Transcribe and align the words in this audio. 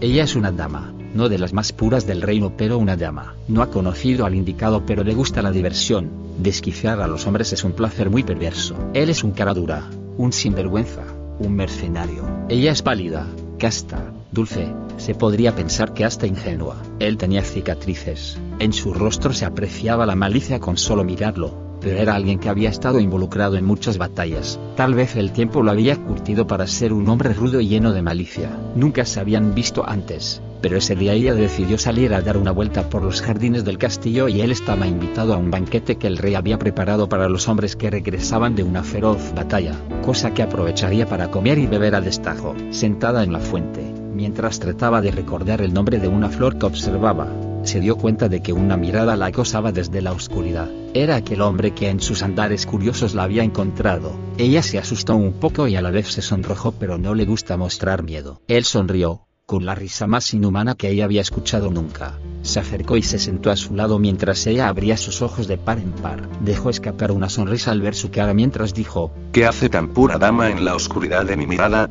Ella 0.00 0.24
es 0.24 0.34
una 0.34 0.50
dama, 0.50 0.93
no 1.14 1.28
de 1.28 1.38
las 1.38 1.52
más 1.52 1.72
puras 1.72 2.06
del 2.06 2.20
reino 2.20 2.52
pero 2.56 2.78
una 2.78 2.96
dama. 2.96 3.34
No 3.48 3.62
ha 3.62 3.70
conocido 3.70 4.26
al 4.26 4.34
indicado 4.34 4.84
pero 4.84 5.04
le 5.04 5.14
gusta 5.14 5.42
la 5.42 5.50
diversión. 5.50 6.10
Desquiciar 6.38 7.00
a 7.00 7.06
los 7.06 7.26
hombres 7.26 7.52
es 7.52 7.64
un 7.64 7.72
placer 7.72 8.10
muy 8.10 8.22
perverso. 8.22 8.76
Él 8.92 9.08
es 9.08 9.24
un 9.24 9.30
cara 9.30 9.54
dura, 9.54 9.88
un 10.18 10.32
sinvergüenza, 10.32 11.04
un 11.38 11.54
mercenario. 11.54 12.24
Ella 12.48 12.72
es 12.72 12.82
pálida, 12.82 13.26
casta, 13.58 14.12
dulce, 14.32 14.68
se 14.98 15.14
podría 15.14 15.54
pensar 15.54 15.94
que 15.94 16.04
hasta 16.04 16.26
ingenua. 16.26 16.76
Él 16.98 17.16
tenía 17.16 17.42
cicatrices. 17.42 18.38
En 18.58 18.72
su 18.72 18.92
rostro 18.92 19.32
se 19.32 19.44
apreciaba 19.44 20.06
la 20.06 20.16
malicia 20.16 20.60
con 20.60 20.76
solo 20.76 21.04
mirarlo 21.04 21.64
pero 21.84 21.98
era 21.98 22.14
alguien 22.14 22.38
que 22.38 22.48
había 22.48 22.70
estado 22.70 22.98
involucrado 22.98 23.56
en 23.56 23.64
muchas 23.66 23.98
batallas. 23.98 24.58
Tal 24.74 24.94
vez 24.94 25.16
el 25.16 25.32
tiempo 25.32 25.62
lo 25.62 25.70
había 25.70 25.96
curtido 25.96 26.46
para 26.46 26.66
ser 26.66 26.94
un 26.94 27.06
hombre 27.10 27.34
rudo 27.34 27.60
y 27.60 27.68
lleno 27.68 27.92
de 27.92 28.00
malicia. 28.00 28.50
Nunca 28.74 29.04
se 29.04 29.20
habían 29.20 29.54
visto 29.54 29.86
antes, 29.86 30.40
pero 30.64 30.78
ese 30.78 30.96
día 30.96 31.12
ella 31.12 31.34
decidió 31.34 31.76
salir 31.76 32.14
a 32.14 32.22
dar 32.22 32.38
una 32.38 32.50
vuelta 32.50 32.88
por 32.88 33.02
los 33.02 33.20
jardines 33.20 33.66
del 33.66 33.76
castillo 33.76 34.28
y 34.28 34.40
él 34.40 34.50
estaba 34.50 34.86
invitado 34.86 35.34
a 35.34 35.36
un 35.36 35.50
banquete 35.50 35.96
que 35.96 36.06
el 36.06 36.16
rey 36.16 36.36
había 36.36 36.58
preparado 36.58 37.06
para 37.06 37.28
los 37.28 37.48
hombres 37.48 37.76
que 37.76 37.90
regresaban 37.90 38.54
de 38.54 38.62
una 38.62 38.82
feroz 38.82 39.34
batalla, 39.34 39.74
cosa 40.02 40.32
que 40.32 40.42
aprovecharía 40.42 41.04
para 41.04 41.30
comer 41.30 41.58
y 41.58 41.66
beber 41.66 41.94
a 41.94 42.00
destajo, 42.00 42.54
sentada 42.70 43.24
en 43.24 43.34
la 43.34 43.40
fuente, 43.40 43.82
mientras 44.14 44.58
trataba 44.58 45.02
de 45.02 45.10
recordar 45.10 45.60
el 45.60 45.74
nombre 45.74 45.98
de 45.98 46.08
una 46.08 46.30
flor 46.30 46.56
que 46.56 46.64
observaba 46.64 47.28
se 47.64 47.80
dio 47.80 47.96
cuenta 47.96 48.28
de 48.28 48.40
que 48.42 48.52
una 48.52 48.76
mirada 48.76 49.16
la 49.16 49.26
acosaba 49.26 49.72
desde 49.72 50.02
la 50.02 50.12
oscuridad. 50.12 50.70
Era 50.92 51.16
aquel 51.16 51.40
hombre 51.40 51.72
que 51.72 51.88
en 51.88 52.00
sus 52.00 52.22
andares 52.22 52.66
curiosos 52.66 53.14
la 53.14 53.22
había 53.22 53.42
encontrado. 53.42 54.12
Ella 54.36 54.62
se 54.62 54.78
asustó 54.78 55.16
un 55.16 55.32
poco 55.32 55.66
y 55.66 55.76
a 55.76 55.80
la 55.80 55.90
vez 55.90 56.08
se 56.08 56.20
sonrojó 56.20 56.72
pero 56.72 56.98
no 56.98 57.14
le 57.14 57.24
gusta 57.24 57.56
mostrar 57.56 58.02
miedo. 58.02 58.42
Él 58.48 58.64
sonrió, 58.64 59.26
con 59.46 59.66
la 59.66 59.74
risa 59.74 60.06
más 60.06 60.32
inhumana 60.32 60.74
que 60.74 60.88
ella 60.88 61.04
había 61.04 61.20
escuchado 61.20 61.70
nunca. 61.70 62.14
Se 62.42 62.60
acercó 62.60 62.96
y 62.96 63.02
se 63.02 63.18
sentó 63.18 63.50
a 63.50 63.56
su 63.56 63.74
lado 63.74 63.98
mientras 63.98 64.46
ella 64.46 64.68
abría 64.68 64.96
sus 64.96 65.20
ojos 65.20 65.46
de 65.46 65.58
par 65.58 65.78
en 65.78 65.92
par. 65.92 66.26
Dejó 66.40 66.70
escapar 66.70 67.12
una 67.12 67.28
sonrisa 67.28 67.70
al 67.70 67.82
ver 67.82 67.94
su 67.94 68.10
cara 68.10 68.32
mientras 68.32 68.72
dijo, 68.72 69.12
¿Qué 69.32 69.44
hace 69.44 69.68
tan 69.68 69.88
pura 69.88 70.16
dama 70.16 70.48
en 70.48 70.64
la 70.64 70.74
oscuridad 70.74 71.26
de 71.26 71.36
mi 71.36 71.46
mirada? 71.46 71.90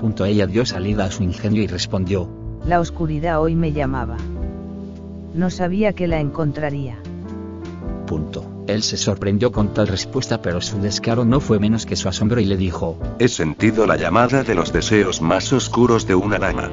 Punto 0.00 0.26
ella 0.26 0.46
dio 0.46 0.66
salida 0.66 1.06
a 1.06 1.10
su 1.10 1.22
ingenio 1.22 1.62
y 1.62 1.66
respondió, 1.66 2.28
La 2.66 2.78
oscuridad 2.78 3.40
hoy 3.40 3.54
me 3.54 3.72
llamaba. 3.72 4.18
No 5.34 5.48
sabía 5.48 5.94
que 5.94 6.08
la 6.08 6.20
encontraría. 6.20 6.98
Punto. 8.06 8.51
Él 8.66 8.82
se 8.82 8.96
sorprendió 8.96 9.50
con 9.50 9.74
tal 9.74 9.88
respuesta 9.88 10.40
pero 10.40 10.60
su 10.60 10.78
descaro 10.80 11.24
no 11.24 11.40
fue 11.40 11.58
menos 11.58 11.84
que 11.84 11.96
su 11.96 12.08
asombro 12.08 12.40
y 12.40 12.44
le 12.44 12.56
dijo, 12.56 12.96
He 13.18 13.28
sentido 13.28 13.86
la 13.86 13.96
llamada 13.96 14.44
de 14.44 14.54
los 14.54 14.72
deseos 14.72 15.20
más 15.20 15.52
oscuros 15.52 16.06
de 16.06 16.14
una 16.14 16.38
dama. 16.38 16.70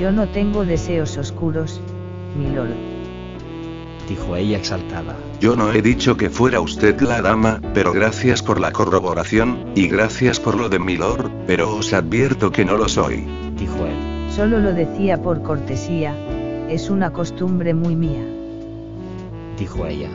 Yo 0.00 0.10
no 0.10 0.26
tengo 0.28 0.64
deseos 0.64 1.16
oscuros, 1.18 1.80
milord. 2.36 2.70
dijo 4.08 4.36
ella 4.36 4.56
exaltada. 4.56 5.14
Yo 5.38 5.54
no 5.54 5.70
he 5.72 5.82
dicho 5.82 6.16
que 6.16 6.30
fuera 6.30 6.60
usted 6.60 7.00
la 7.02 7.20
dama, 7.20 7.60
pero 7.74 7.92
gracias 7.92 8.42
por 8.42 8.58
la 8.58 8.72
corroboración, 8.72 9.72
y 9.74 9.88
gracias 9.88 10.40
por 10.40 10.56
lo 10.56 10.68
de 10.68 10.78
milord, 10.78 11.30
pero 11.46 11.76
os 11.76 11.92
advierto 11.92 12.50
que 12.50 12.64
no 12.64 12.76
lo 12.76 12.88
soy. 12.88 13.26
Dijo 13.58 13.86
él. 13.86 14.30
Solo 14.34 14.60
lo 14.60 14.72
decía 14.72 15.20
por 15.20 15.42
cortesía, 15.42 16.14
es 16.70 16.88
una 16.88 17.12
costumbre 17.12 17.74
muy 17.74 17.96
mía. 17.96 18.24
Dijo 19.58 19.86
ella. 19.86 20.08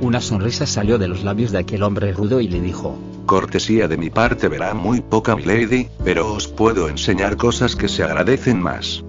Una 0.00 0.20
sonrisa 0.20 0.66
salió 0.66 0.98
de 0.98 1.08
los 1.08 1.24
labios 1.24 1.52
de 1.52 1.58
aquel 1.58 1.82
hombre 1.82 2.12
rudo 2.12 2.40
y 2.40 2.48
le 2.48 2.60
dijo, 2.60 2.98
Cortesía 3.26 3.88
de 3.88 3.96
mi 3.96 4.10
parte 4.10 4.48
verá 4.48 4.74
muy 4.74 5.00
poca 5.00 5.36
milady, 5.36 5.88
pero 6.04 6.32
os 6.32 6.48
puedo 6.48 6.88
enseñar 6.88 7.36
cosas 7.36 7.76
que 7.76 7.88
se 7.88 8.02
agradecen 8.02 8.60
más. 8.60 9.04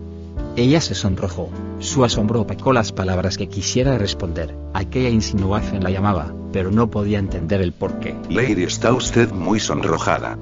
Ella 0.56 0.80
se 0.80 0.96
sonrojó. 0.96 1.50
Su 1.80 2.06
asombro 2.06 2.42
opacó 2.42 2.72
las 2.72 2.94
palabras 2.94 3.38
que 3.38 3.50
quisiera 3.50 3.98
responder. 3.98 4.56
Aquella 4.74 5.10
insinuación 5.10 5.84
la 5.84 5.90
llamaba, 5.90 6.34
pero 6.54 6.72
no 6.72 6.90
podía 6.90 7.20
entender 7.20 7.62
el 7.62 7.74
porqué. 7.74 8.16
Lady 8.30 8.64
está 8.64 8.94
usted 8.94 9.32
muy 9.32 9.60
sonrojada. 9.60 10.38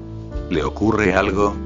¿Le 0.50 0.62
ocurre 0.62 1.14
algo? 1.14 1.56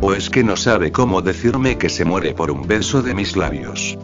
¿O 0.00 0.14
es 0.14 0.30
que 0.30 0.42
no 0.42 0.56
sabe 0.56 0.90
cómo 0.90 1.22
decirme 1.22 1.78
que 1.78 1.88
se 1.88 2.04
muere 2.04 2.34
por 2.34 2.50
un 2.50 2.66
beso 2.66 3.02
de 3.02 3.14
mis 3.14 3.36
labios? 3.36 3.96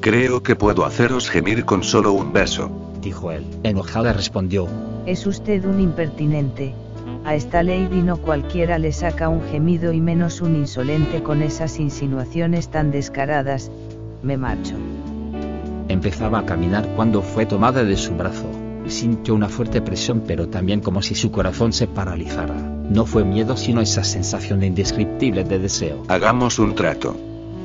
Creo 0.00 0.44
que 0.44 0.54
puedo 0.54 0.84
haceros 0.84 1.28
gemir 1.28 1.64
con 1.64 1.82
solo 1.82 2.12
un 2.12 2.32
beso. 2.32 2.89
Dijo 3.00 3.32
él. 3.32 3.44
Enojada 3.62 4.12
respondió. 4.12 4.66
Es 5.06 5.26
usted 5.26 5.64
un 5.64 5.80
impertinente. 5.80 6.74
A 7.24 7.34
esta 7.34 7.62
lady 7.62 8.02
no 8.02 8.18
cualquiera 8.18 8.78
le 8.78 8.92
saca 8.92 9.28
un 9.28 9.42
gemido 9.50 9.92
y 9.92 10.00
menos 10.00 10.40
un 10.40 10.56
insolente 10.56 11.22
con 11.22 11.42
esas 11.42 11.78
insinuaciones 11.78 12.68
tan 12.68 12.90
descaradas. 12.90 13.70
Me 14.22 14.36
marcho. 14.36 14.74
Empezaba 15.88 16.40
a 16.40 16.46
caminar 16.46 16.86
cuando 16.94 17.22
fue 17.22 17.46
tomada 17.46 17.84
de 17.84 17.96
su 17.96 18.14
brazo. 18.14 18.46
Sintió 18.86 19.34
una 19.34 19.48
fuerte 19.48 19.80
presión 19.82 20.22
pero 20.26 20.48
también 20.48 20.80
como 20.80 21.02
si 21.02 21.14
su 21.14 21.30
corazón 21.30 21.72
se 21.72 21.86
paralizara. 21.86 22.54
No 22.54 23.06
fue 23.06 23.24
miedo 23.24 23.56
sino 23.56 23.80
esa 23.80 24.04
sensación 24.04 24.62
indescriptible 24.62 25.44
de 25.44 25.58
deseo. 25.58 26.02
Hagamos 26.08 26.58
un 26.58 26.74
trato. 26.74 27.16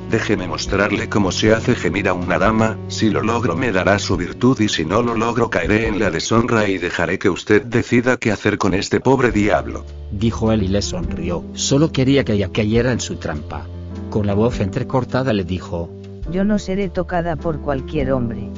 Déjeme 0.09 0.47
mostrarle 0.47 1.09
cómo 1.09 1.31
se 1.31 1.53
hace 1.53 1.75
gemir 1.75 2.07
a 2.07 2.13
una 2.13 2.37
dama, 2.37 2.77
si 2.87 3.09
lo 3.09 3.21
logro 3.21 3.55
me 3.55 3.71
dará 3.71 3.97
su 3.97 4.15
virtud 4.15 4.59
y 4.59 4.69
si 4.69 4.85
no 4.85 5.01
lo 5.01 5.15
logro 5.15 5.49
caeré 5.49 5.87
en 5.87 5.99
la 5.99 6.11
deshonra 6.11 6.69
y 6.69 6.77
dejaré 6.77 7.17
que 7.17 7.29
usted 7.29 7.63
decida 7.63 8.17
qué 8.17 8.31
hacer 8.31 8.57
con 8.57 8.73
este 8.73 8.99
pobre 8.99 9.31
diablo. 9.31 9.83
Dijo 10.11 10.51
él 10.51 10.63
y 10.63 10.67
le 10.67 10.81
sonrió. 10.81 11.43
Solo 11.53 11.91
quería 11.91 12.23
que 12.23 12.33
ella 12.33 12.51
cayera 12.51 12.91
en 12.91 12.99
su 12.99 13.15
trampa. 13.15 13.65
Con 14.11 14.27
la 14.27 14.35
voz 14.35 14.59
entrecortada 14.59 15.33
le 15.33 15.43
dijo. 15.43 15.89
Yo 16.31 16.43
no 16.43 16.59
seré 16.59 16.89
tocada 16.89 17.35
por 17.35 17.59
cualquier 17.61 18.11
hombre. 18.11 18.49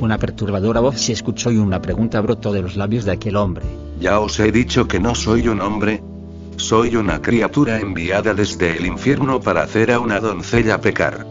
Una 0.00 0.18
perturbadora 0.18 0.80
voz 0.80 1.00
se 1.00 1.12
escuchó 1.12 1.50
y 1.50 1.56
una 1.56 1.82
pregunta 1.82 2.20
brotó 2.20 2.52
de 2.52 2.62
los 2.62 2.76
labios 2.76 3.04
de 3.04 3.12
aquel 3.12 3.36
hombre. 3.36 3.64
Ya 4.00 4.20
os 4.20 4.38
he 4.38 4.52
dicho 4.52 4.86
que 4.86 5.00
no 5.00 5.14
soy 5.14 5.48
un 5.48 5.60
hombre, 5.60 6.02
soy 6.56 6.96
una 6.96 7.20
criatura 7.20 7.80
enviada 7.80 8.34
desde 8.34 8.76
el 8.76 8.86
infierno 8.86 9.40
para 9.40 9.62
hacer 9.62 9.90
a 9.90 10.00
una 10.00 10.20
doncella 10.20 10.80
pecar. 10.80 11.26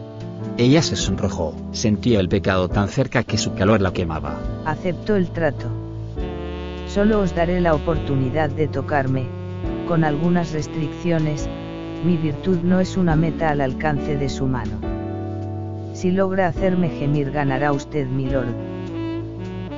Ella 0.56 0.82
se 0.82 0.96
sonrojó, 0.96 1.54
sentía 1.72 2.20
el 2.20 2.28
pecado 2.28 2.68
tan 2.68 2.88
cerca 2.88 3.24
que 3.24 3.38
su 3.38 3.54
calor 3.54 3.80
la 3.80 3.92
quemaba. 3.92 4.38
Acepto 4.64 5.16
el 5.16 5.30
trato. 5.30 5.66
Solo 6.86 7.20
os 7.20 7.34
daré 7.34 7.60
la 7.60 7.74
oportunidad 7.74 8.50
de 8.50 8.68
tocarme, 8.68 9.26
con 9.88 10.04
algunas 10.04 10.52
restricciones, 10.52 11.48
mi 12.04 12.16
virtud 12.16 12.58
no 12.62 12.80
es 12.80 12.96
una 12.96 13.16
meta 13.16 13.50
al 13.50 13.60
alcance 13.60 14.16
de 14.16 14.28
su 14.28 14.46
mano. 14.46 14.78
Si 15.94 16.10
logra 16.10 16.48
hacerme 16.48 16.90
gemir 16.90 17.30
ganará 17.30 17.72
usted 17.72 18.06
mi 18.06 18.28
lord 18.28 18.73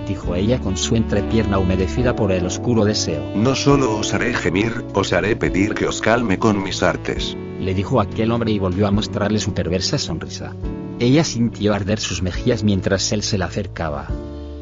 dijo 0.07 0.35
ella 0.35 0.61
con 0.61 0.77
su 0.77 0.97
entrepierna 0.97 1.59
humedecida 1.59 2.17
por 2.17 2.33
el 2.33 2.47
oscuro 2.47 2.85
deseo. 2.85 3.33
No 3.35 3.55
solo 3.55 3.99
os 3.99 4.15
haré 4.15 4.33
gemir, 4.33 4.85
os 4.95 5.13
haré 5.13 5.37
pedir 5.37 5.75
que 5.75 5.87
os 5.87 6.01
calme 6.01 6.39
con 6.39 6.63
mis 6.63 6.83
artes. 6.83 7.37
Le 7.61 7.75
dijo 7.75 8.01
aquel 8.01 8.31
hombre 8.31 8.53
y 8.53 8.59
volvió 8.59 8.87
a 8.87 8.91
mostrarle 8.91 9.39
su 9.39 9.53
perversa 9.53 9.99
sonrisa. 9.99 10.55
Ella 10.99 11.25
sintió 11.25 11.75
arder 11.75 11.99
sus 11.99 12.23
mejillas 12.23 12.65
mientras 12.65 13.13
él 13.13 13.23
se 13.23 13.39
la 13.39 13.47
acercaba. 13.47 14.09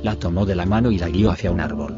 La 0.02 0.17
tomó 0.17 0.46
de 0.46 0.55
la 0.55 0.67
mano 0.67 0.91
y 0.91 0.99
la 0.99 1.08
guió 1.08 1.31
hacia 1.31 1.50
un 1.50 1.61
árbol. 1.61 1.94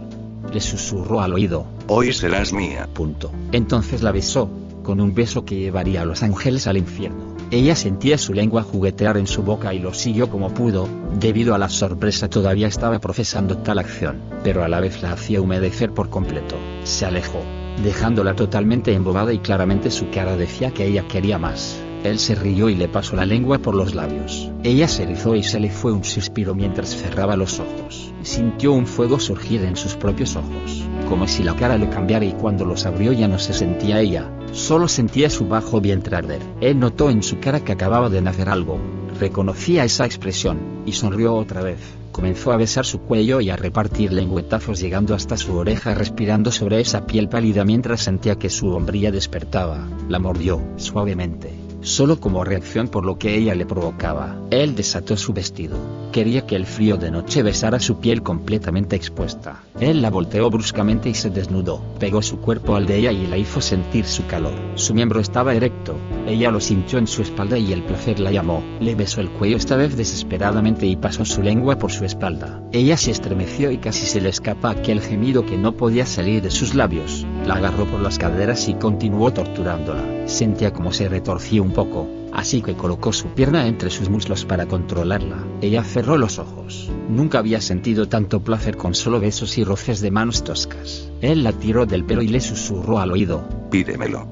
Le 0.52 0.60
susurró 0.60 1.20
al 1.20 1.32
oído. 1.32 1.66
Hoy 1.88 2.12
serás 2.12 2.52
mía. 2.52 2.88
Punto. 2.92 3.32
Entonces 3.52 4.02
la 4.02 4.12
besó, 4.12 4.50
con 4.82 5.00
un 5.00 5.14
beso 5.14 5.44
que 5.44 5.58
llevaría 5.58 6.02
a 6.02 6.04
los 6.04 6.22
ángeles 6.22 6.66
al 6.66 6.76
infierno. 6.76 7.25
Ella 7.50 7.76
sentía 7.76 8.18
su 8.18 8.34
lengua 8.34 8.64
juguetear 8.64 9.16
en 9.16 9.28
su 9.28 9.42
boca 9.42 9.72
y 9.72 9.78
lo 9.78 9.94
siguió 9.94 10.28
como 10.28 10.52
pudo, 10.52 10.88
debido 11.20 11.54
a 11.54 11.58
la 11.58 11.68
sorpresa 11.68 12.28
todavía 12.28 12.66
estaba 12.66 12.98
procesando 12.98 13.58
tal 13.58 13.78
acción, 13.78 14.20
pero 14.42 14.64
a 14.64 14.68
la 14.68 14.80
vez 14.80 15.00
la 15.00 15.12
hacía 15.12 15.40
humedecer 15.40 15.92
por 15.92 16.10
completo. 16.10 16.56
Se 16.82 17.06
alejó, 17.06 17.40
dejándola 17.84 18.34
totalmente 18.34 18.92
embobada 18.94 19.32
y 19.32 19.38
claramente 19.38 19.92
su 19.92 20.10
cara 20.10 20.36
decía 20.36 20.72
que 20.72 20.86
ella 20.86 21.06
quería 21.06 21.38
más. 21.38 21.78
Él 22.02 22.18
se 22.18 22.34
rió 22.34 22.68
y 22.68 22.74
le 22.74 22.88
pasó 22.88 23.16
la 23.16 23.26
lengua 23.26 23.58
por 23.58 23.74
los 23.74 23.94
labios. 23.94 24.50
Ella 24.62 24.88
se 24.88 25.04
erizó 25.04 25.34
y 25.34 25.42
se 25.42 25.60
le 25.60 25.70
fue 25.70 25.92
un 25.92 26.04
suspiro 26.04 26.54
mientras 26.54 26.96
cerraba 26.96 27.36
los 27.36 27.60
ojos. 27.60 28.12
Sintió 28.22 28.72
un 28.72 28.86
fuego 28.86 29.20
surgir 29.20 29.62
en 29.62 29.76
sus 29.76 29.94
propios 29.94 30.36
ojos, 30.36 30.85
como 31.08 31.26
si 31.26 31.42
la 31.42 31.56
cara 31.56 31.78
le 31.78 31.88
cambiara 31.88 32.24
y 32.24 32.32
cuando 32.32 32.64
los 32.64 32.86
abrió 32.86 33.12
ya 33.12 33.28
no 33.28 33.38
se 33.38 33.52
sentía 33.52 34.00
ella, 34.00 34.30
solo 34.52 34.88
sentía 34.88 35.30
su 35.30 35.46
bajo 35.46 35.80
vientre 35.80 36.16
arder. 36.16 36.40
Él 36.60 36.78
notó 36.78 37.10
en 37.10 37.22
su 37.22 37.38
cara 37.38 37.60
que 37.60 37.72
acababa 37.72 38.10
de 38.10 38.20
nacer 38.20 38.48
algo, 38.48 38.78
reconocía 39.18 39.84
esa 39.84 40.04
expresión, 40.04 40.58
y 40.84 40.92
sonrió 40.92 41.34
otra 41.34 41.62
vez. 41.62 41.78
Comenzó 42.12 42.52
a 42.52 42.56
besar 42.56 42.86
su 42.86 43.00
cuello 43.00 43.40
y 43.40 43.50
a 43.50 43.56
repartir 43.56 44.12
lengüetazos 44.12 44.80
llegando 44.80 45.14
hasta 45.14 45.36
su 45.36 45.54
oreja 45.56 45.94
respirando 45.94 46.50
sobre 46.50 46.80
esa 46.80 47.06
piel 47.06 47.28
pálida 47.28 47.64
mientras 47.64 48.00
sentía 48.00 48.36
que 48.36 48.48
su 48.48 48.68
hombría 48.70 49.10
despertaba. 49.10 49.86
La 50.08 50.18
mordió, 50.18 50.62
suavemente 50.76 51.65
solo 51.86 52.18
como 52.18 52.42
reacción 52.42 52.88
por 52.88 53.06
lo 53.06 53.16
que 53.16 53.36
ella 53.36 53.54
le 53.54 53.64
provocaba. 53.64 54.36
Él 54.50 54.74
desató 54.74 55.16
su 55.16 55.32
vestido. 55.32 55.78
Quería 56.12 56.46
que 56.46 56.56
el 56.56 56.66
frío 56.66 56.96
de 56.96 57.10
noche 57.10 57.42
besara 57.42 57.78
su 57.78 58.00
piel 58.00 58.22
completamente 58.22 58.96
expuesta. 58.96 59.62
Él 59.78 60.02
la 60.02 60.10
volteó 60.10 60.50
bruscamente 60.50 61.08
y 61.08 61.14
se 61.14 61.30
desnudó. 61.30 61.80
Pegó 62.00 62.22
su 62.22 62.40
cuerpo 62.40 62.74
al 62.74 62.86
de 62.86 62.96
ella 62.96 63.12
y 63.12 63.26
la 63.26 63.36
hizo 63.36 63.60
sentir 63.60 64.04
su 64.04 64.26
calor. 64.26 64.54
Su 64.74 64.94
miembro 64.94 65.20
estaba 65.20 65.54
erecto. 65.54 65.94
Ella 66.26 66.50
lo 66.50 66.60
sintió 66.60 66.98
en 66.98 67.06
su 67.06 67.22
espalda 67.22 67.56
y 67.56 67.72
el 67.72 67.84
placer 67.84 68.18
la 68.18 68.32
llamó. 68.32 68.64
Le 68.80 68.94
besó 68.94 69.20
el 69.20 69.30
cuello 69.30 69.56
esta 69.56 69.76
vez 69.76 69.96
desesperadamente 69.96 70.86
y 70.86 70.96
pasó 70.96 71.24
su 71.24 71.42
lengua 71.42 71.78
por 71.78 71.92
su 71.92 72.04
espalda. 72.04 72.60
Ella 72.72 72.96
se 72.96 73.12
estremeció 73.12 73.70
y 73.70 73.78
casi 73.78 74.06
se 74.06 74.20
le 74.20 74.30
escapa 74.30 74.70
aquel 74.70 75.00
gemido 75.00 75.46
que 75.46 75.56
no 75.56 75.72
podía 75.72 76.04
salir 76.04 76.42
de 76.42 76.50
sus 76.50 76.74
labios. 76.74 77.24
La 77.46 77.54
agarró 77.54 77.86
por 77.86 78.00
las 78.00 78.18
caderas 78.18 78.68
y 78.68 78.74
continuó 78.74 79.32
torturándola. 79.32 80.26
Sentía 80.26 80.72
como 80.72 80.92
se 80.92 81.08
retorcía 81.08 81.62
un 81.62 81.72
poco, 81.72 82.08
así 82.32 82.60
que 82.60 82.74
colocó 82.74 83.12
su 83.12 83.28
pierna 83.28 83.68
entre 83.68 83.88
sus 83.90 84.10
muslos 84.10 84.44
para 84.44 84.66
controlarla. 84.66 85.38
Ella 85.60 85.84
cerró 85.84 86.18
los 86.18 86.40
ojos. 86.40 86.90
Nunca 87.08 87.38
había 87.38 87.60
sentido 87.60 88.08
tanto 88.08 88.40
placer 88.40 88.76
con 88.76 88.96
solo 88.96 89.20
besos 89.20 89.58
y 89.58 89.64
roces 89.64 90.00
de 90.00 90.10
manos 90.10 90.42
toscas. 90.42 91.08
Él 91.20 91.44
la 91.44 91.52
tiró 91.52 91.86
del 91.86 92.04
pelo 92.04 92.22
y 92.22 92.28
le 92.28 92.40
susurró 92.40 92.98
al 92.98 93.12
oído. 93.12 93.44
Pídemelo. 93.70 94.26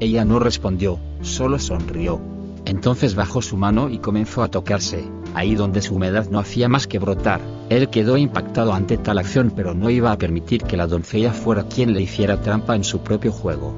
Ella 0.00 0.24
no 0.24 0.38
respondió, 0.38 0.98
solo 1.20 1.58
sonrió. 1.58 2.18
Entonces 2.64 3.14
bajó 3.14 3.42
su 3.42 3.58
mano 3.58 3.90
y 3.90 3.98
comenzó 3.98 4.42
a 4.42 4.48
tocarse, 4.48 5.04
ahí 5.34 5.54
donde 5.54 5.82
su 5.82 5.94
humedad 5.94 6.28
no 6.30 6.38
hacía 6.38 6.68
más 6.68 6.86
que 6.86 6.98
brotar. 6.98 7.40
Él 7.68 7.88
quedó 7.90 8.16
impactado 8.16 8.72
ante 8.72 8.96
tal 8.96 9.18
acción 9.18 9.52
pero 9.54 9.74
no 9.74 9.90
iba 9.90 10.12
a 10.12 10.18
permitir 10.18 10.62
que 10.62 10.76
la 10.76 10.86
doncella 10.86 11.32
fuera 11.32 11.68
quien 11.68 11.92
le 11.92 12.02
hiciera 12.02 12.40
trampa 12.40 12.76
en 12.76 12.84
su 12.84 13.00
propio 13.00 13.32
juego. 13.32 13.74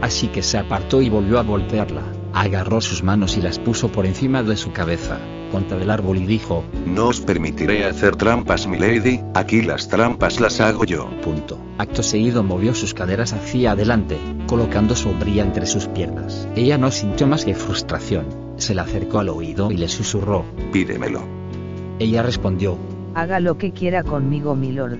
Así 0.00 0.28
que 0.28 0.42
se 0.42 0.58
apartó 0.58 1.00
y 1.02 1.08
volvió 1.08 1.38
a 1.38 1.42
voltearla. 1.42 2.02
Agarró 2.32 2.80
sus 2.80 3.02
manos 3.02 3.36
y 3.36 3.42
las 3.42 3.58
puso 3.58 3.90
por 3.90 4.06
encima 4.06 4.42
de 4.42 4.56
su 4.56 4.72
cabeza, 4.72 5.18
contra 5.50 5.78
el 5.78 5.90
árbol 5.90 6.18
y 6.18 6.26
dijo, 6.26 6.64
No 6.86 7.08
os 7.08 7.20
permitiré 7.20 7.84
hacer 7.84 8.16
trampas, 8.16 8.66
milady, 8.66 9.20
aquí 9.34 9.62
las 9.62 9.88
trampas 9.88 10.40
las 10.40 10.60
hago 10.60 10.84
yo. 10.84 11.10
Punto. 11.22 11.58
Acto 11.78 12.02
seguido 12.02 12.42
movió 12.44 12.74
sus 12.74 12.94
caderas 12.94 13.32
hacia 13.32 13.72
adelante, 13.72 14.18
colocando 14.46 14.94
su 14.94 15.10
entre 15.10 15.66
sus 15.66 15.86
piernas. 15.86 16.46
Ella 16.54 16.78
no 16.78 16.90
sintió 16.90 17.26
más 17.26 17.44
que 17.44 17.54
frustración. 17.54 18.49
Se 18.60 18.74
le 18.74 18.82
acercó 18.82 19.20
al 19.20 19.30
oído 19.30 19.72
y 19.72 19.78
le 19.78 19.88
susurró. 19.88 20.44
Pídemelo. 20.70 21.22
Ella 21.98 22.22
respondió. 22.22 22.76
Haga 23.14 23.40
lo 23.40 23.56
que 23.56 23.72
quiera 23.72 24.02
conmigo, 24.02 24.54
milord. 24.54 24.98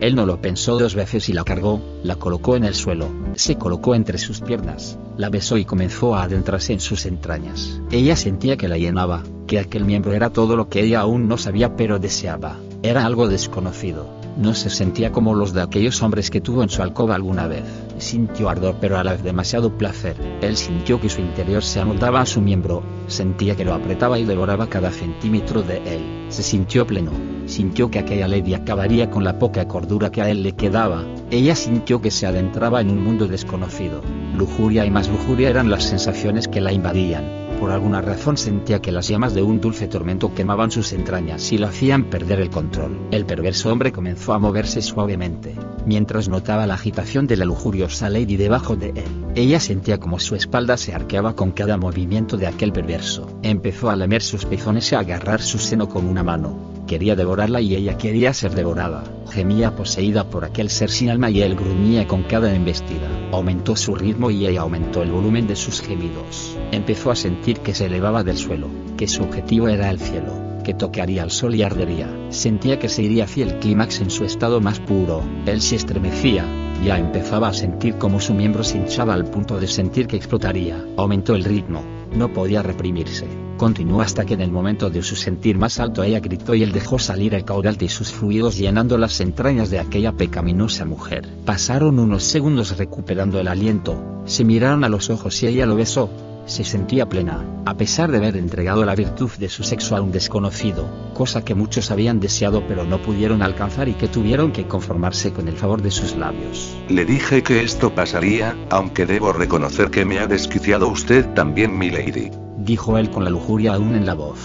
Él 0.00 0.14
no 0.14 0.24
lo 0.24 0.40
pensó 0.40 0.78
dos 0.78 0.94
veces 0.94 1.28
y 1.28 1.34
la 1.34 1.44
cargó, 1.44 1.82
la 2.02 2.16
colocó 2.16 2.56
en 2.56 2.64
el 2.64 2.74
suelo, 2.74 3.08
se 3.34 3.56
colocó 3.56 3.94
entre 3.94 4.16
sus 4.16 4.40
piernas, 4.40 4.98
la 5.18 5.28
besó 5.28 5.58
y 5.58 5.66
comenzó 5.66 6.14
a 6.14 6.22
adentrarse 6.22 6.72
en 6.72 6.80
sus 6.80 7.04
entrañas. 7.04 7.78
Ella 7.90 8.16
sentía 8.16 8.56
que 8.56 8.68
la 8.68 8.78
llenaba, 8.78 9.22
que 9.46 9.58
aquel 9.58 9.84
miembro 9.84 10.14
era 10.14 10.30
todo 10.30 10.56
lo 10.56 10.70
que 10.70 10.80
ella 10.82 11.00
aún 11.00 11.28
no 11.28 11.36
sabía 11.36 11.76
pero 11.76 11.98
deseaba. 11.98 12.56
Era 12.82 13.04
algo 13.04 13.28
desconocido. 13.28 14.06
No 14.36 14.54
se 14.54 14.68
sentía 14.68 15.12
como 15.12 15.34
los 15.34 15.54
de 15.54 15.62
aquellos 15.62 16.02
hombres 16.02 16.30
que 16.30 16.42
tuvo 16.42 16.62
en 16.62 16.68
su 16.68 16.82
alcoba 16.82 17.14
alguna 17.14 17.46
vez. 17.46 17.64
Sintió 17.96 18.50
ardor 18.50 18.76
pero 18.78 18.98
a 18.98 19.04
la 19.04 19.12
vez 19.12 19.22
demasiado 19.22 19.78
placer. 19.78 20.14
Él 20.42 20.58
sintió 20.58 21.00
que 21.00 21.08
su 21.08 21.22
interior 21.22 21.62
se 21.62 21.80
amoldaba 21.80 22.20
a 22.20 22.26
su 22.26 22.42
miembro, 22.42 22.82
sentía 23.06 23.56
que 23.56 23.64
lo 23.64 23.72
apretaba 23.72 24.18
y 24.18 24.26
devoraba 24.26 24.68
cada 24.68 24.90
centímetro 24.90 25.62
de 25.62 25.78
él. 25.86 26.26
Se 26.28 26.42
sintió 26.42 26.86
pleno, 26.86 27.12
sintió 27.46 27.90
que 27.90 27.98
aquella 27.98 28.28
lady 28.28 28.52
acabaría 28.52 29.10
con 29.10 29.24
la 29.24 29.38
poca 29.38 29.66
cordura 29.66 30.10
que 30.10 30.20
a 30.20 30.28
él 30.28 30.42
le 30.42 30.52
quedaba. 30.52 31.02
Ella 31.30 31.56
sintió 31.56 32.02
que 32.02 32.10
se 32.10 32.26
adentraba 32.26 32.82
en 32.82 32.90
un 32.90 33.02
mundo 33.02 33.28
desconocido. 33.28 34.02
Lujuria 34.36 34.84
y 34.84 34.90
más 34.90 35.08
lujuria 35.08 35.48
eran 35.48 35.70
las 35.70 35.84
sensaciones 35.84 36.46
que 36.46 36.60
la 36.60 36.72
invadían. 36.72 37.45
Por 37.60 37.70
alguna 37.70 38.02
razón 38.02 38.36
sentía 38.36 38.82
que 38.82 38.92
las 38.92 39.08
llamas 39.08 39.34
de 39.34 39.42
un 39.42 39.60
dulce 39.60 39.88
tormento 39.88 40.34
quemaban 40.34 40.70
sus 40.70 40.92
entrañas 40.92 41.52
y 41.52 41.58
lo 41.58 41.66
hacían 41.66 42.04
perder 42.04 42.40
el 42.40 42.50
control. 42.50 42.98
El 43.10 43.24
perverso 43.24 43.72
hombre 43.72 43.92
comenzó 43.92 44.34
a 44.34 44.38
moverse 44.38 44.82
suavemente, 44.82 45.54
mientras 45.86 46.28
notaba 46.28 46.66
la 46.66 46.74
agitación 46.74 47.26
de 47.26 47.38
la 47.38 47.46
lujuriosa 47.46 48.10
lady 48.10 48.36
debajo 48.36 48.76
de 48.76 48.90
él. 48.90 49.24
Ella 49.34 49.58
sentía 49.58 49.98
como 49.98 50.20
su 50.20 50.34
espalda 50.34 50.76
se 50.76 50.94
arqueaba 50.94 51.34
con 51.34 51.52
cada 51.52 51.78
movimiento 51.78 52.36
de 52.36 52.46
aquel 52.46 52.72
perverso. 52.72 53.26
Empezó 53.42 53.88
a 53.88 53.96
lamer 53.96 54.22
sus 54.22 54.44
pezones 54.44 54.92
y 54.92 54.94
a 54.94 55.00
agarrar 55.00 55.40
su 55.40 55.58
seno 55.58 55.88
con 55.88 56.06
una 56.06 56.22
mano. 56.22 56.75
Quería 56.86 57.16
devorarla 57.16 57.60
y 57.60 57.74
ella 57.74 57.98
quería 57.98 58.32
ser 58.32 58.54
devorada. 58.54 59.02
Gemía 59.30 59.74
poseída 59.74 60.30
por 60.30 60.44
aquel 60.44 60.70
ser 60.70 60.88
sin 60.88 61.10
alma 61.10 61.30
y 61.30 61.42
él 61.42 61.56
gruñía 61.56 62.06
con 62.06 62.22
cada 62.22 62.54
embestida. 62.54 63.08
Aumentó 63.32 63.74
su 63.74 63.96
ritmo 63.96 64.30
y 64.30 64.46
ella 64.46 64.60
aumentó 64.60 65.02
el 65.02 65.10
volumen 65.10 65.48
de 65.48 65.56
sus 65.56 65.80
gemidos. 65.82 66.56
Empezó 66.70 67.10
a 67.10 67.16
sentir 67.16 67.58
que 67.58 67.74
se 67.74 67.86
elevaba 67.86 68.22
del 68.22 68.38
suelo, 68.38 68.68
que 68.96 69.08
su 69.08 69.24
objetivo 69.24 69.68
era 69.68 69.90
el 69.90 69.98
cielo, 69.98 70.32
que 70.62 70.74
tocaría 70.74 71.24
al 71.24 71.32
sol 71.32 71.56
y 71.56 71.64
ardería. 71.64 72.08
Sentía 72.30 72.78
que 72.78 72.88
se 72.88 73.02
iría 73.02 73.24
hacia 73.24 73.46
el 73.46 73.58
clímax 73.58 74.00
en 74.00 74.10
su 74.10 74.24
estado 74.24 74.60
más 74.60 74.78
puro. 74.78 75.22
Él 75.44 75.60
se 75.62 75.74
estremecía, 75.74 76.44
ya 76.84 76.98
empezaba 76.98 77.48
a 77.48 77.52
sentir 77.52 77.96
como 77.96 78.20
su 78.20 78.32
miembro 78.32 78.62
se 78.62 78.78
hinchaba 78.78 79.14
al 79.14 79.24
punto 79.24 79.58
de 79.58 79.66
sentir 79.66 80.06
que 80.06 80.16
explotaría. 80.16 80.84
Aumentó 80.96 81.34
el 81.34 81.42
ritmo, 81.42 81.82
no 82.14 82.32
podía 82.32 82.62
reprimirse. 82.62 83.45
Continuó 83.56 84.02
hasta 84.02 84.26
que 84.26 84.34
en 84.34 84.42
el 84.42 84.52
momento 84.52 84.90
de 84.90 85.02
su 85.02 85.16
sentir 85.16 85.56
más 85.56 85.80
alto 85.80 86.02
ella 86.02 86.20
gritó 86.20 86.54
y 86.54 86.62
él 86.62 86.72
dejó 86.72 86.98
salir 86.98 87.34
el 87.34 87.44
caudal 87.44 87.78
de 87.78 87.88
sus 87.88 88.12
fluidos 88.12 88.58
llenando 88.58 88.98
las 88.98 89.18
entrañas 89.20 89.70
de 89.70 89.78
aquella 89.78 90.12
pecaminosa 90.12 90.84
mujer. 90.84 91.26
Pasaron 91.46 91.98
unos 91.98 92.24
segundos 92.24 92.76
recuperando 92.76 93.40
el 93.40 93.48
aliento, 93.48 94.22
se 94.26 94.44
miraron 94.44 94.84
a 94.84 94.90
los 94.90 95.08
ojos 95.08 95.42
y 95.42 95.46
ella 95.46 95.64
lo 95.64 95.76
besó. 95.76 96.10
Se 96.44 96.62
sentía 96.62 97.08
plena, 97.08 97.44
a 97.64 97.76
pesar 97.76 98.10
de 98.12 98.18
haber 98.18 98.36
entregado 98.36 98.84
la 98.84 98.94
virtud 98.94 99.30
de 99.38 99.48
su 99.48 99.64
sexo 99.64 99.96
a 99.96 100.00
un 100.00 100.12
desconocido, 100.12 100.86
cosa 101.12 101.44
que 101.44 101.56
muchos 101.56 101.90
habían 101.90 102.20
deseado 102.20 102.62
pero 102.68 102.84
no 102.84 103.02
pudieron 103.02 103.42
alcanzar 103.42 103.88
y 103.88 103.94
que 103.94 104.06
tuvieron 104.06 104.52
que 104.52 104.68
conformarse 104.68 105.32
con 105.32 105.48
el 105.48 105.56
favor 105.56 105.82
de 105.82 105.90
sus 105.90 106.14
labios. 106.14 106.76
Le 106.88 107.04
dije 107.04 107.42
que 107.42 107.64
esto 107.64 107.92
pasaría, 107.92 108.54
aunque 108.70 109.06
debo 109.06 109.32
reconocer 109.32 109.90
que 109.90 110.04
me 110.04 110.20
ha 110.20 110.28
desquiciado 110.28 110.88
usted 110.88 111.26
también, 111.34 111.76
milady 111.76 112.30
dijo 112.58 112.98
él 112.98 113.10
con 113.10 113.24
la 113.24 113.30
lujuria 113.30 113.74
aún 113.74 113.94
en 113.94 114.06
la 114.06 114.14
voz. 114.14 114.38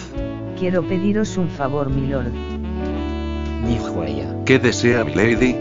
Quiero 0.58 0.84
pediros 0.84 1.38
un 1.38 1.50
favor, 1.50 1.90
milord. 1.90 2.32
Dijo 3.68 4.04
ella. 4.04 4.36
¿Qué 4.46 4.60
desea, 4.60 5.04
milady? 5.04 5.56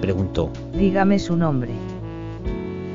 Preguntó. 0.00 0.50
Dígame 0.72 1.18
su 1.18 1.36
nombre. 1.36 1.72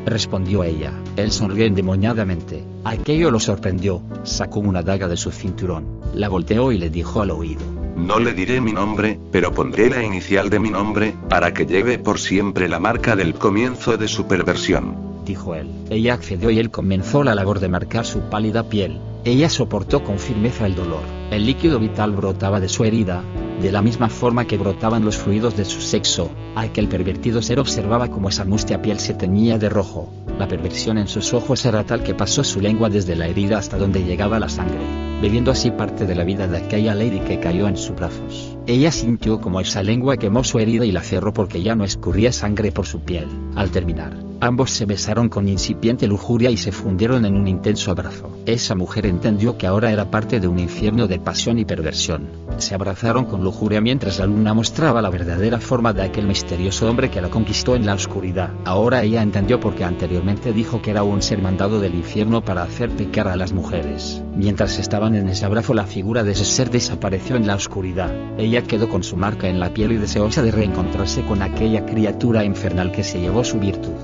Respondió 0.05 0.63
ella. 0.63 0.93
Él 1.17 1.31
sonrió 1.31 1.65
endemoniadamente. 1.65 2.63
Aquello 2.83 3.31
lo 3.31 3.39
sorprendió. 3.39 4.01
Sacó 4.24 4.59
una 4.59 4.81
daga 4.81 5.07
de 5.07 5.17
su 5.17 5.31
cinturón, 5.31 5.86
la 6.13 6.29
volteó 6.29 6.71
y 6.71 6.77
le 6.77 6.89
dijo 6.89 7.21
al 7.21 7.31
oído. 7.31 7.62
No 7.95 8.17
le 8.19 8.33
diré 8.33 8.62
mi 8.62 8.71
nombre, 8.71 9.19
pero 9.31 9.51
pondré 9.51 9.89
la 9.89 10.03
inicial 10.03 10.50
de 10.50 10.59
mi 10.59 10.69
nombre, 10.69 11.13
para 11.27 11.53
que 11.53 11.65
lleve 11.65 12.00
por 12.00 12.17
siempre 12.17 12.69
la 12.69 12.79
marca 12.79 13.15
del 13.15 13.33
comienzo 13.33 13.98
de 13.98 14.07
su 14.07 14.25
perversión 14.25 15.09
dijo 15.29 15.55
él. 15.55 15.69
Ella 15.89 16.15
accedió 16.15 16.50
y 16.50 16.59
él 16.59 16.71
comenzó 16.71 17.24
la 17.24 17.36
labor 17.36 17.59
de 17.59 17.69
marcar 17.69 18.05
su 18.05 18.19
pálida 18.29 18.63
piel. 18.63 19.00
Ella 19.24 19.50
soportó 19.50 20.03
con 20.03 20.17
firmeza 20.17 20.65
el 20.65 20.75
dolor. 20.75 21.03
El 21.29 21.45
líquido 21.45 21.79
vital 21.79 22.12
brotaba 22.13 22.59
de 22.59 22.67
su 22.67 22.83
herida, 22.83 23.24
de 23.62 23.71
la 23.71 23.81
misma 23.81 24.09
forma 24.09 24.45
que 24.45 24.57
brotaban 24.57 25.05
los 25.05 25.17
fluidos 25.17 25.55
de 25.55 25.65
su 25.65 25.81
sexo. 25.81 26.31
Aquel 26.55 26.88
pervertido 26.88 27.41
ser 27.41 27.59
observaba 27.59 28.09
como 28.09 28.29
esa 28.29 28.43
mustia 28.43 28.81
piel 28.81 29.00
se 29.00 29.13
teñía 29.13 29.59
de 29.59 29.69
rojo. 29.69 30.12
La 30.39 30.48
perversión 30.48 30.98
en 30.98 31.07
sus 31.07 31.33
ojos 31.33 31.63
era 31.65 31.83
tal 31.83 32.01
que 32.01 32.15
pasó 32.15 32.43
su 32.43 32.59
lengua 32.59 32.89
desde 32.89 33.15
la 33.15 33.27
herida 33.27 33.57
hasta 33.59 33.77
donde 33.77 34.03
llegaba 34.03 34.39
la 34.39 34.50
sangre. 34.50 34.79
bebiendo 35.21 35.51
así 35.51 35.69
parte 35.69 36.05
de 36.05 36.15
la 36.15 36.24
vida 36.24 36.48
de 36.48 36.57
aquella 36.57 36.95
lady 36.95 37.19
que 37.19 37.41
cayó 37.41 37.67
en 37.67 37.75
sus 37.75 37.93
brazos. 37.93 38.57
Ella 38.67 38.89
sintió 38.89 39.41
como 39.41 39.59
esa 39.59 39.83
lengua 39.83 40.15
quemó 40.15 40.45
su 40.45 40.59
herida 40.59 40.86
y 40.86 40.93
la 40.93 41.03
cerró 41.03 41.33
porque 41.33 41.62
ya 41.62 41.75
no 41.75 41.83
escurría 41.83 42.31
sangre 42.31 42.71
por 42.71 42.86
su 42.86 43.01
piel. 43.01 43.27
Al 43.55 43.69
terminar, 43.69 44.28
ambos 44.41 44.72
se 44.72 44.86
besaron 44.86 45.29
con 45.29 45.48
incipiente 45.48 46.08
lujuria 46.08 46.50
y 46.50 46.58
se 46.58 46.72
fundieron 46.72 47.25
en 47.25 47.36
un 47.36 47.48
intenso 47.48 47.91
abrazo. 47.91 48.38
Esa 48.46 48.75
mujer 48.75 49.05
entendió 49.05 49.58
que 49.58 49.67
ahora 49.67 49.91
era 49.91 50.10
parte 50.10 50.39
de 50.39 50.48
un 50.48 50.60
infierno 50.60 51.08
de 51.08 51.19
pasión 51.19 51.60
y 51.60 51.65
perversión. 51.65 52.49
Se 52.60 52.75
abrazaron 52.75 53.24
con 53.24 53.42
lujuria 53.42 53.80
mientras 53.80 54.20
la 54.20 54.25
luna 54.25 54.54
mostraba 54.54 55.01
la 55.01 55.10
verdadera 55.10 55.60
forma 55.60 55.94
de 55.94 56.04
aquel 56.04 56.28
misterioso 56.28 56.89
hombre 56.89 57.10
que 57.10 57.22
la 57.22 57.30
conquistó 57.30 57.74
en 57.75 57.86
la 57.86 57.94
oscuridad. 57.94 58.51
Ahora 58.66 59.01
ella 59.01 59.22
entendió 59.22 59.62
porque 59.62 59.86
anteriormente 59.86 60.51
dijo 60.51 60.82
que 60.82 60.92
era 60.92 61.04
un 61.04 61.22
ser 61.22 61.42
mandado 61.42 61.80
del 61.80 61.96
infierno 61.96 62.44
para 62.44 62.63
hacer 62.63 62.89
pecar 62.89 63.30
a 63.30 63.38
las 63.38 63.54
mujeres. 63.54 64.22
Mientras 64.36 64.78
estaban 64.78 65.16
en 65.16 65.30
ese 65.30 65.46
abrazo 65.46 65.74
la 65.74 65.86
figura 65.86 66.24
de 66.24 66.34
ese 66.34 66.44
ser 66.44 66.70
desapareció 66.70 67.38
en 67.38 67.48
la 67.48 67.56
oscuridad. 67.56 68.13
Ella 68.38 68.62
quedó 68.63 68.89
con 68.89 69.04
su 69.04 69.16
marca 69.16 69.48
en 69.48 69.60
la 69.60 69.74
piel 69.74 69.94
y 69.94 69.98
deseosa 69.98 70.44
de 70.44 70.51
reencontrarse 70.51 71.24
con 71.24 71.42
aquella 71.42 71.86
criatura 71.86 72.44
infernal 72.44 72.92
que 72.92 73.06
se 73.06 73.22
llevó 73.22 73.46
su 73.46 73.58
virtud. 73.58 73.96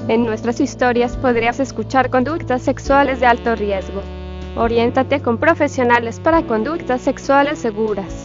En 0.09 0.25
nuestras 0.25 0.59
historias 0.59 1.17
podrías 1.17 1.61
escuchar 1.61 2.11
conductas 2.11 2.63
sexuales 2.63 3.21
de 3.21 3.27
alto 3.27 3.55
riesgo. 3.55 4.03
Oriéntate 4.57 5.23
con 5.23 5.39
profesionales 5.39 6.19
para 6.19 6.43
conductas 6.43 7.01
sexuales 7.01 7.61
seguras. 7.61 8.24